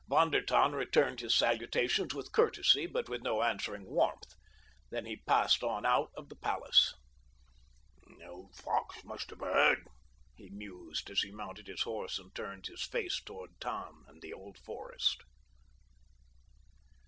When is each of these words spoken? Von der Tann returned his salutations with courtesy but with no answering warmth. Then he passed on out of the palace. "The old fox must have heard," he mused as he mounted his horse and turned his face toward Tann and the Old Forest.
Von 0.09 0.31
der 0.31 0.41
Tann 0.43 0.71
returned 0.73 1.19
his 1.19 1.35
salutations 1.37 2.11
with 2.15 2.31
courtesy 2.31 2.87
but 2.87 3.07
with 3.07 3.21
no 3.21 3.43
answering 3.43 3.85
warmth. 3.85 4.33
Then 4.89 5.05
he 5.05 5.17
passed 5.27 5.61
on 5.61 5.85
out 5.85 6.09
of 6.17 6.27
the 6.27 6.35
palace. 6.35 6.95
"The 8.17 8.25
old 8.27 8.55
fox 8.55 9.03
must 9.03 9.29
have 9.29 9.41
heard," 9.41 9.85
he 10.35 10.49
mused 10.49 11.11
as 11.11 11.21
he 11.21 11.29
mounted 11.29 11.67
his 11.67 11.83
horse 11.83 12.17
and 12.17 12.33
turned 12.33 12.65
his 12.65 12.81
face 12.81 13.21
toward 13.23 13.51
Tann 13.59 13.93
and 14.07 14.23
the 14.23 14.33
Old 14.33 14.57
Forest. 14.57 15.21